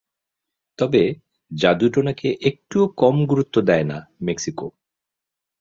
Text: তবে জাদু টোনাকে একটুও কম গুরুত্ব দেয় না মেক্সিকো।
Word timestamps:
তবে 0.79 1.01
জাদু 1.51 1.87
টোনাকে 1.89 2.27
একটুও 2.41 2.85
কম 2.97 3.15
গুরুত্ব 3.25 3.55
দেয় 3.61 3.85
না 3.85 3.97
মেক্সিকো। 4.21 4.67